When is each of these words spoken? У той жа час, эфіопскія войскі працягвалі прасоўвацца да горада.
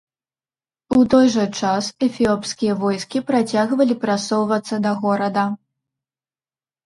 У 0.99 1.01
той 1.13 1.27
жа 1.33 1.43
час, 1.57 1.89
эфіопскія 2.07 2.73
войскі 2.83 3.21
працягвалі 3.29 3.97
прасоўвацца 4.05 4.75
да 4.87 4.91
горада. 5.03 5.43